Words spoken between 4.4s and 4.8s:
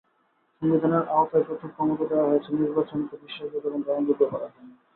জন্য।